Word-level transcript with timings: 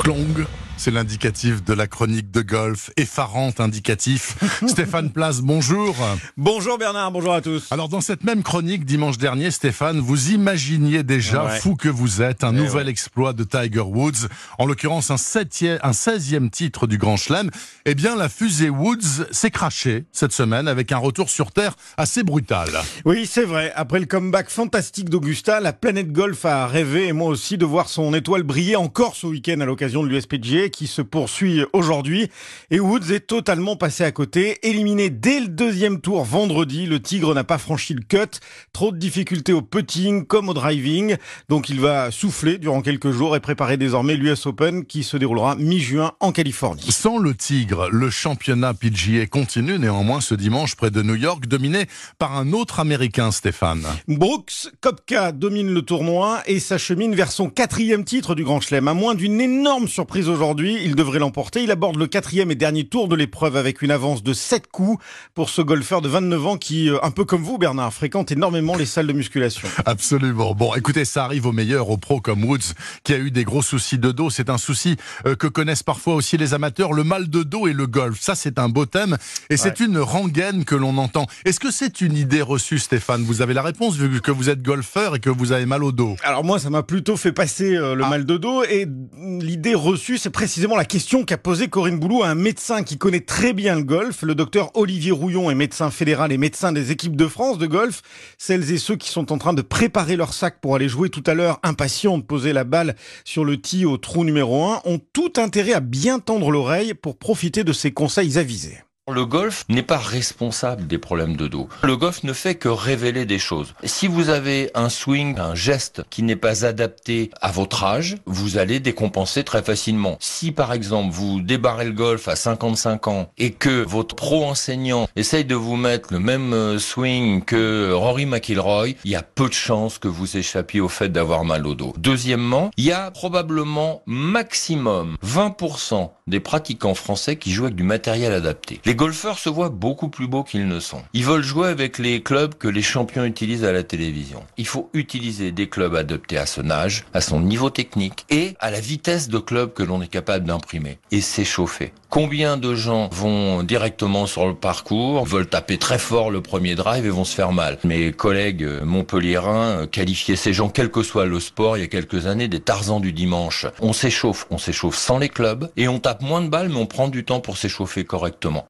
Clong, 0.00 0.46
c'est 0.80 0.90
l'indicatif 0.90 1.62
de 1.62 1.74
la 1.74 1.86
chronique 1.86 2.30
de 2.30 2.40
golf, 2.40 2.90
effarant 2.96 3.52
indicatif. 3.58 4.36
Stéphane 4.66 5.10
Place, 5.10 5.42
bonjour. 5.42 5.94
Bonjour 6.38 6.78
Bernard, 6.78 7.12
bonjour 7.12 7.34
à 7.34 7.42
tous. 7.42 7.66
Alors 7.70 7.90
dans 7.90 8.00
cette 8.00 8.24
même 8.24 8.42
chronique 8.42 8.86
dimanche 8.86 9.18
dernier, 9.18 9.50
Stéphane, 9.50 10.00
vous 10.00 10.30
imaginiez 10.30 11.02
déjà, 11.02 11.44
Ouais. 11.44 11.58
fou 11.60 11.76
que 11.76 11.90
vous 11.90 12.22
êtes, 12.22 12.44
un 12.44 12.54
Eh 12.54 12.58
nouvel 12.58 12.86
ouais. 12.86 12.90
exploit 12.92 13.34
de 13.34 13.44
Tiger 13.44 13.80
Woods, 13.80 14.28
en 14.58 14.64
l'occurrence 14.64 15.10
un, 15.10 15.18
septième, 15.18 15.78
un 15.82 15.90
16e 15.90 16.48
titre 16.48 16.86
du 16.86 16.96
Grand 16.96 17.18
Chelem. 17.18 17.50
Eh 17.84 17.94
bien 17.94 18.16
la 18.16 18.30
fusée 18.30 18.70
Woods 18.70 19.26
s'est 19.32 19.50
crachée 19.50 20.06
cette 20.12 20.32
semaine 20.32 20.66
avec 20.66 20.92
un 20.92 20.98
retour 20.98 21.28
sur 21.28 21.52
Terre 21.52 21.74
assez 21.98 22.22
brutal. 22.22 22.70
Oui, 23.04 23.26
c'est 23.30 23.44
vrai, 23.44 23.70
après 23.76 24.00
le 24.00 24.06
comeback 24.06 24.48
fantastique 24.48 25.10
d'Augusta, 25.10 25.60
la 25.60 25.74
planète 25.74 26.10
golf 26.10 26.46
a 26.46 26.66
rêvé, 26.66 27.08
et 27.08 27.12
moi 27.12 27.28
aussi, 27.28 27.58
de 27.58 27.66
voir 27.66 27.90
son 27.90 28.14
étoile 28.14 28.44
briller 28.44 28.76
encore 28.76 29.14
ce 29.14 29.26
week-end 29.26 29.60
à 29.60 29.66
l'occasion 29.66 30.02
de 30.02 30.08
l'USPGA 30.08 30.69
qui 30.70 30.86
se 30.86 31.02
poursuit 31.02 31.64
aujourd'hui. 31.72 32.30
Et 32.70 32.80
Woods 32.80 33.12
est 33.12 33.26
totalement 33.26 33.76
passé 33.76 34.04
à 34.04 34.12
côté, 34.12 34.58
éliminé 34.62 35.10
dès 35.10 35.40
le 35.40 35.48
deuxième 35.48 36.00
tour 36.00 36.24
vendredi. 36.24 36.86
Le 36.86 37.00
Tigre 37.00 37.34
n'a 37.34 37.44
pas 37.44 37.58
franchi 37.58 37.94
le 37.94 38.02
cut, 38.02 38.38
trop 38.72 38.92
de 38.92 38.96
difficultés 38.96 39.52
au 39.52 39.62
putting 39.62 40.24
comme 40.24 40.48
au 40.48 40.54
driving, 40.54 41.16
donc 41.48 41.68
il 41.68 41.80
va 41.80 42.10
souffler 42.10 42.58
durant 42.58 42.82
quelques 42.82 43.10
jours 43.10 43.36
et 43.36 43.40
préparer 43.40 43.76
désormais 43.76 44.16
l'US 44.16 44.46
Open 44.46 44.84
qui 44.84 45.02
se 45.02 45.16
déroulera 45.16 45.56
mi-juin 45.56 46.12
en 46.20 46.32
Californie. 46.32 46.90
Sans 46.90 47.18
le 47.18 47.34
Tigre, 47.34 47.88
le 47.90 48.10
championnat 48.10 48.74
PGA 48.74 49.26
continue 49.26 49.78
néanmoins 49.78 50.20
ce 50.20 50.34
dimanche 50.34 50.76
près 50.76 50.90
de 50.90 51.02
New 51.02 51.14
York, 51.14 51.46
dominé 51.46 51.86
par 52.18 52.36
un 52.36 52.52
autre 52.52 52.80
Américain, 52.80 53.30
Stéphane. 53.30 53.84
Brooks 54.08 54.70
Kopka 54.80 55.32
domine 55.32 55.72
le 55.72 55.82
tournoi 55.82 56.42
et 56.46 56.60
s'achemine 56.60 57.14
vers 57.14 57.32
son 57.32 57.48
quatrième 57.48 58.04
titre 58.04 58.34
du 58.34 58.44
Grand 58.44 58.60
Chelem. 58.60 58.88
À 58.88 58.94
moins 58.94 59.14
d'une 59.14 59.40
énorme 59.40 59.88
surprise 59.88 60.28
aujourd'hui, 60.28 60.59
il 60.68 60.94
devrait 60.94 61.18
l'emporter. 61.18 61.62
Il 61.62 61.70
aborde 61.70 61.96
le 61.96 62.06
quatrième 62.06 62.50
et 62.50 62.54
dernier 62.54 62.84
tour 62.84 63.08
de 63.08 63.16
l'épreuve 63.16 63.56
avec 63.56 63.82
une 63.82 63.90
avance 63.90 64.22
de 64.22 64.32
7 64.32 64.66
coups 64.70 65.02
pour 65.34 65.48
ce 65.50 65.62
golfeur 65.62 66.00
de 66.02 66.08
29 66.08 66.46
ans 66.46 66.56
qui, 66.58 66.88
euh, 66.90 66.98
un 67.02 67.10
peu 67.10 67.24
comme 67.24 67.42
vous 67.42 67.58
Bernard, 67.58 67.92
fréquente 67.92 68.30
énormément 68.32 68.76
les 68.76 68.86
salles 68.86 69.06
de 69.06 69.12
musculation. 69.12 69.68
Absolument. 69.86 70.54
Bon, 70.54 70.74
écoutez, 70.74 71.04
ça 71.04 71.24
arrive 71.24 71.46
aux 71.46 71.52
meilleurs, 71.52 71.88
aux 71.90 71.96
pros 71.96 72.20
comme 72.20 72.44
Woods, 72.44 72.74
qui 73.04 73.12
a 73.12 73.18
eu 73.18 73.30
des 73.30 73.44
gros 73.44 73.62
soucis 73.62 73.98
de 73.98 74.10
dos. 74.12 74.30
C'est 74.30 74.50
un 74.50 74.58
souci 74.58 74.96
euh, 75.26 75.34
que 75.34 75.46
connaissent 75.46 75.82
parfois 75.82 76.14
aussi 76.14 76.36
les 76.36 76.54
amateurs, 76.54 76.92
le 76.92 77.04
mal 77.04 77.30
de 77.30 77.42
dos 77.42 77.66
et 77.66 77.72
le 77.72 77.86
golf. 77.86 78.18
Ça, 78.20 78.34
c'est 78.34 78.58
un 78.58 78.68
beau 78.68 78.86
thème. 78.86 79.16
Et 79.48 79.56
c'est 79.56 79.80
une 79.80 79.98
rengaine 79.98 80.64
que 80.64 80.74
l'on 80.74 80.96
entend. 80.98 81.26
Est-ce 81.44 81.60
que 81.60 81.70
c'est 81.70 82.00
une 82.00 82.16
idée 82.16 82.42
reçue, 82.42 82.78
Stéphane? 82.78 83.22
Vous 83.22 83.42
avez 83.42 83.54
la 83.54 83.62
réponse, 83.62 83.96
vu 83.96 84.20
que 84.20 84.30
vous 84.30 84.48
êtes 84.50 84.62
golfeur 84.62 85.16
et 85.16 85.20
que 85.20 85.30
vous 85.30 85.52
avez 85.52 85.66
mal 85.66 85.82
au 85.84 85.92
dos. 85.92 86.16
Alors 86.22 86.44
moi, 86.44 86.58
ça 86.58 86.70
m'a 86.70 86.82
plutôt 86.82 87.16
fait 87.16 87.32
passer 87.32 87.76
euh, 87.76 87.94
le 87.94 88.04
Ah. 88.04 88.08
mal 88.08 88.26
de 88.26 88.36
dos 88.36 88.62
et 88.64 88.86
l'idée 89.18 89.74
reçue, 89.74 90.18
c'est 90.18 90.30
précisément 90.50 90.74
la 90.76 90.84
question 90.84 91.24
qu'a 91.24 91.38
posée 91.38 91.68
Corinne 91.68 92.00
Boulou 92.00 92.24
à 92.24 92.26
un 92.26 92.34
médecin 92.34 92.82
qui 92.82 92.98
connaît 92.98 93.20
très 93.20 93.52
bien 93.52 93.76
le 93.76 93.84
golf. 93.84 94.22
Le 94.22 94.34
docteur 94.34 94.72
Olivier 94.74 95.12
Rouillon 95.12 95.48
est 95.48 95.54
médecin 95.54 95.92
fédéral 95.92 96.32
et 96.32 96.38
médecin 96.38 96.72
des 96.72 96.90
équipes 96.90 97.14
de 97.14 97.28
France 97.28 97.56
de 97.56 97.68
golf. 97.68 98.02
Celles 98.36 98.72
et 98.72 98.78
ceux 98.78 98.96
qui 98.96 99.10
sont 99.10 99.30
en 99.30 99.38
train 99.38 99.52
de 99.52 99.62
préparer 99.62 100.16
leur 100.16 100.34
sac 100.34 100.60
pour 100.60 100.74
aller 100.74 100.88
jouer 100.88 101.08
tout 101.08 101.22
à 101.26 101.34
l'heure, 101.34 101.60
impatients 101.62 102.18
de 102.18 102.24
poser 102.24 102.52
la 102.52 102.64
balle 102.64 102.96
sur 103.24 103.44
le 103.44 103.60
tee 103.60 103.84
au 103.84 103.96
trou 103.96 104.24
numéro 104.24 104.64
1, 104.64 104.80
ont 104.86 105.00
tout 105.12 105.34
intérêt 105.36 105.72
à 105.74 105.78
bien 105.78 106.18
tendre 106.18 106.50
l'oreille 106.50 106.94
pour 106.94 107.16
profiter 107.16 107.62
de 107.62 107.72
ces 107.72 107.92
conseils 107.92 108.36
avisés. 108.36 108.80
Le 109.12 109.26
golf 109.26 109.64
n'est 109.68 109.82
pas 109.82 109.98
responsable 109.98 110.86
des 110.86 110.98
problèmes 110.98 111.36
de 111.36 111.48
dos. 111.48 111.68
Le 111.82 111.96
golf 111.96 112.22
ne 112.22 112.32
fait 112.32 112.54
que 112.54 112.68
révéler 112.68 113.24
des 113.24 113.40
choses. 113.40 113.74
Si 113.82 114.06
vous 114.06 114.28
avez 114.28 114.70
un 114.74 114.88
swing, 114.88 115.36
un 115.38 115.56
geste 115.56 116.02
qui 116.10 116.22
n'est 116.22 116.36
pas 116.36 116.64
adapté 116.64 117.30
à 117.40 117.50
votre 117.50 117.82
âge, 117.82 118.16
vous 118.26 118.56
allez 118.56 118.78
décompenser 118.78 119.42
très 119.42 119.62
facilement. 119.62 120.16
Si 120.20 120.52
par 120.52 120.72
exemple 120.72 121.12
vous 121.12 121.40
débarrez 121.40 121.86
le 121.86 121.92
golf 121.92 122.28
à 122.28 122.36
55 122.36 123.08
ans 123.08 123.30
et 123.36 123.50
que 123.50 123.82
votre 123.82 124.14
pro 124.14 124.44
enseignant 124.44 125.08
essaye 125.16 125.44
de 125.44 125.56
vous 125.56 125.76
mettre 125.76 126.12
le 126.12 126.20
même 126.20 126.52
euh, 126.52 126.78
swing 126.78 127.42
que 127.42 127.92
Rory 127.92 128.26
McIlroy, 128.26 128.90
il 129.04 129.10
y 129.10 129.16
a 129.16 129.22
peu 129.22 129.48
de 129.48 129.54
chances 129.54 129.98
que 129.98 130.08
vous 130.08 130.36
échappiez 130.36 130.80
au 130.80 130.88
fait 130.88 131.08
d'avoir 131.08 131.44
mal 131.44 131.66
au 131.66 131.74
dos. 131.74 131.94
Deuxièmement, 131.98 132.70
il 132.76 132.84
y 132.84 132.92
a 132.92 133.10
probablement 133.10 134.02
maximum 134.06 135.16
20% 135.26 136.10
des 136.28 136.40
pratiquants 136.40 136.94
français 136.94 137.36
qui 137.36 137.50
jouent 137.50 137.64
avec 137.64 137.76
du 137.76 137.82
matériel 137.82 138.32
adapté. 138.32 138.80
Golfeurs 139.00 139.38
se 139.38 139.48
voient 139.48 139.70
beaucoup 139.70 140.10
plus 140.10 140.26
beaux 140.26 140.44
qu'ils 140.44 140.68
ne 140.68 140.78
sont. 140.78 141.00
Ils 141.14 141.24
veulent 141.24 141.42
jouer 141.42 141.68
avec 141.68 141.96
les 141.96 142.22
clubs 142.22 142.52
que 142.52 142.68
les 142.68 142.82
champions 142.82 143.24
utilisent 143.24 143.64
à 143.64 143.72
la 143.72 143.82
télévision. 143.82 144.42
Il 144.58 144.66
faut 144.66 144.90
utiliser 144.92 145.52
des 145.52 145.70
clubs 145.70 145.94
adaptés 145.94 146.36
à 146.36 146.44
son 146.44 146.70
âge, 146.70 147.06
à 147.14 147.22
son 147.22 147.40
niveau 147.40 147.70
technique 147.70 148.26
et 148.28 148.56
à 148.60 148.70
la 148.70 148.78
vitesse 148.78 149.30
de 149.30 149.38
club 149.38 149.72
que 149.72 149.82
l'on 149.82 150.02
est 150.02 150.06
capable 150.06 150.44
d'imprimer 150.44 150.98
et 151.12 151.22
s'échauffer. 151.22 151.94
Combien 152.10 152.58
de 152.58 152.74
gens 152.74 153.08
vont 153.10 153.62
directement 153.62 154.26
sur 154.26 154.46
le 154.46 154.54
parcours, 154.54 155.24
veulent 155.24 155.48
taper 155.48 155.78
très 155.78 155.98
fort 155.98 156.30
le 156.30 156.42
premier 156.42 156.74
drive 156.74 157.06
et 157.06 157.10
vont 157.10 157.24
se 157.24 157.34
faire 157.34 157.52
mal? 157.52 157.78
Mes 157.84 158.12
collègues 158.12 158.64
euh, 158.64 158.84
montpelliérains 158.84 159.82
euh, 159.82 159.86
qualifiaient 159.86 160.36
ces 160.36 160.52
gens, 160.52 160.68
quel 160.68 160.90
que 160.90 161.02
soit 161.02 161.24
le 161.24 161.40
sport, 161.40 161.78
il 161.78 161.80
y 161.80 161.84
a 161.84 161.86
quelques 161.86 162.26
années, 162.26 162.48
des 162.48 162.60
tarzans 162.60 163.00
du 163.00 163.14
dimanche. 163.14 163.64
On 163.80 163.94
s'échauffe, 163.94 164.46
on 164.50 164.58
s'échauffe 164.58 164.96
sans 164.96 165.16
les 165.16 165.30
clubs 165.30 165.70
et 165.78 165.88
on 165.88 166.00
tape 166.00 166.20
moins 166.20 166.42
de 166.42 166.48
balles, 166.48 166.68
mais 166.68 166.76
on 166.76 166.86
prend 166.86 167.08
du 167.08 167.24
temps 167.24 167.40
pour 167.40 167.56
s'échauffer 167.56 168.04
correctement. 168.04 168.66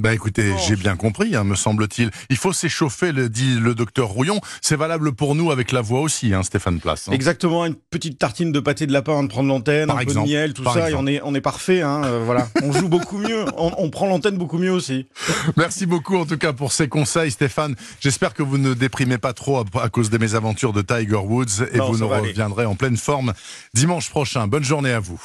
Bah 0.00 0.14
écoutez, 0.14 0.54
j'ai 0.66 0.76
bien 0.76 0.96
compris, 0.96 1.36
hein, 1.36 1.44
me 1.44 1.54
semble-t-il. 1.54 2.10
Il 2.30 2.36
faut 2.36 2.52
s'échauffer, 2.52 3.12
le 3.12 3.28
dit 3.28 3.54
le 3.60 3.74
docteur 3.74 4.08
Rouillon. 4.08 4.40
C'est 4.62 4.76
valable 4.76 5.12
pour 5.12 5.34
nous 5.34 5.50
avec 5.50 5.72
la 5.72 5.82
voix 5.82 6.00
aussi, 6.00 6.32
hein, 6.32 6.42
Stéphane 6.42 6.80
Place. 6.80 7.08
hein. 7.08 7.12
Exactement, 7.12 7.66
une 7.66 7.74
petite 7.74 8.18
tartine 8.18 8.50
de 8.52 8.60
pâté 8.60 8.86
de 8.86 8.92
lapin 8.92 9.12
avant 9.12 9.22
de 9.24 9.28
prendre 9.28 9.48
l'antenne, 9.48 9.90
un 9.90 9.98
exemple, 9.98 10.26
peu 10.26 10.32
de 10.32 10.36
miel, 10.36 10.54
tout 10.54 10.64
ça, 10.64 10.88
exemple. 10.88 10.90
et 10.90 10.94
on 10.94 11.06
est, 11.06 11.20
on 11.24 11.34
est 11.34 11.40
parfait. 11.40 11.82
Hein, 11.82 12.02
euh, 12.04 12.22
voilà, 12.24 12.48
on 12.62 12.72
joue 12.72 12.88
beaucoup 12.88 13.18
mieux, 13.18 13.44
on, 13.56 13.72
on 13.78 13.90
prend 13.90 14.06
l'antenne 14.06 14.36
beaucoup 14.38 14.58
mieux 14.58 14.72
aussi. 14.72 15.06
Merci 15.56 15.86
beaucoup 15.86 16.16
en 16.16 16.24
tout 16.26 16.38
cas 16.38 16.52
pour 16.52 16.72
ces 16.72 16.88
conseils, 16.88 17.30
Stéphane. 17.30 17.74
J'espère 18.00 18.34
que 18.34 18.42
vous 18.42 18.58
ne 18.58 18.74
déprimez 18.74 19.18
pas 19.18 19.32
trop 19.32 19.58
à, 19.58 19.64
à 19.82 19.88
cause 19.88 20.10
des 20.10 20.18
mésaventures 20.18 20.72
de 20.72 20.82
Tiger 20.82 21.16
Woods 21.16 21.46
et 21.72 21.78
Non, 21.78 21.90
vous 21.92 21.98
nous 21.98 22.12
aller. 22.12 22.28
reviendrez 22.28 22.64
en 22.64 22.74
pleine 22.74 22.96
forme 22.96 23.32
dimanche 23.74 24.08
prochain. 24.10 24.46
Bonne 24.46 24.64
journée 24.64 24.92
à 24.92 25.00
vous. 25.00 25.18